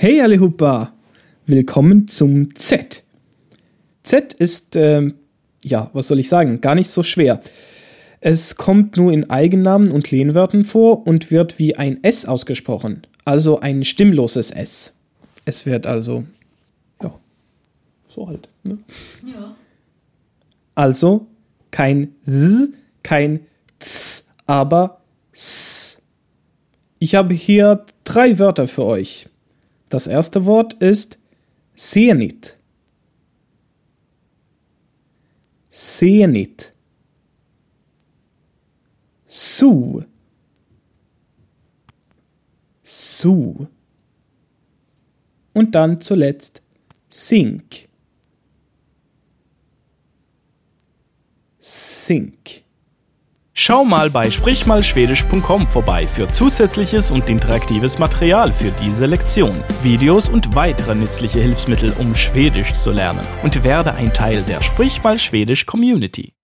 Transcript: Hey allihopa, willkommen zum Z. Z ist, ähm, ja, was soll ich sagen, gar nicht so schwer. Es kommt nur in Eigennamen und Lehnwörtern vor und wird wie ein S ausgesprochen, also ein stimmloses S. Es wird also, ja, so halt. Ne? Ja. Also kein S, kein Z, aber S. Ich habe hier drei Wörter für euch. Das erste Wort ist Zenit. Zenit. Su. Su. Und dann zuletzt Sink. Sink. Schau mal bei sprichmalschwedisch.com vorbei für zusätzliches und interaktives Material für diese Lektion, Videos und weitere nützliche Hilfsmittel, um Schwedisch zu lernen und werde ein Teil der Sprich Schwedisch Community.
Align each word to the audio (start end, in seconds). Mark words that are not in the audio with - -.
Hey 0.00 0.20
allihopa, 0.20 0.92
willkommen 1.44 2.06
zum 2.06 2.54
Z. 2.54 3.02
Z 4.04 4.32
ist, 4.32 4.76
ähm, 4.76 5.14
ja, 5.64 5.90
was 5.92 6.06
soll 6.06 6.20
ich 6.20 6.28
sagen, 6.28 6.60
gar 6.60 6.76
nicht 6.76 6.88
so 6.88 7.02
schwer. 7.02 7.40
Es 8.20 8.54
kommt 8.54 8.96
nur 8.96 9.10
in 9.10 9.28
Eigennamen 9.28 9.90
und 9.90 10.12
Lehnwörtern 10.12 10.64
vor 10.64 11.04
und 11.04 11.32
wird 11.32 11.58
wie 11.58 11.74
ein 11.74 12.04
S 12.04 12.26
ausgesprochen, 12.26 13.08
also 13.24 13.58
ein 13.58 13.82
stimmloses 13.82 14.52
S. 14.52 14.94
Es 15.44 15.66
wird 15.66 15.84
also, 15.88 16.22
ja, 17.02 17.18
so 18.08 18.28
halt. 18.28 18.48
Ne? 18.62 18.78
Ja. 19.26 19.56
Also 20.76 21.26
kein 21.72 22.14
S, 22.24 22.68
kein 23.02 23.40
Z, 23.80 24.26
aber 24.46 25.00
S. 25.32 26.00
Ich 27.00 27.16
habe 27.16 27.34
hier 27.34 27.84
drei 28.04 28.38
Wörter 28.38 28.68
für 28.68 28.84
euch. 28.84 29.28
Das 29.88 30.06
erste 30.06 30.44
Wort 30.44 30.74
ist 30.74 31.18
Zenit. 31.74 32.56
Zenit. 35.70 36.72
Su. 39.24 40.02
Su. 42.82 43.66
Und 45.52 45.74
dann 45.74 46.00
zuletzt 46.00 46.62
Sink. 47.08 47.88
Sink. 51.60 52.62
Schau 53.68 53.84
mal 53.84 54.08
bei 54.08 54.30
sprichmalschwedisch.com 54.30 55.66
vorbei 55.66 56.06
für 56.06 56.26
zusätzliches 56.30 57.10
und 57.10 57.28
interaktives 57.28 57.98
Material 57.98 58.50
für 58.50 58.70
diese 58.70 59.04
Lektion, 59.04 59.62
Videos 59.82 60.30
und 60.30 60.54
weitere 60.54 60.94
nützliche 60.94 61.40
Hilfsmittel, 61.40 61.92
um 61.98 62.14
Schwedisch 62.14 62.72
zu 62.72 62.92
lernen 62.92 63.26
und 63.42 63.62
werde 63.64 63.92
ein 63.92 64.14
Teil 64.14 64.40
der 64.44 64.62
Sprich 64.62 65.02
Schwedisch 65.18 65.66
Community. 65.66 66.37